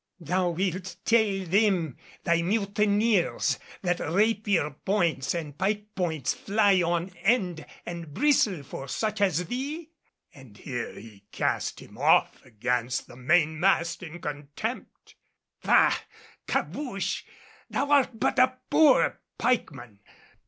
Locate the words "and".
5.35-5.55, 7.85-8.11, 10.33-10.57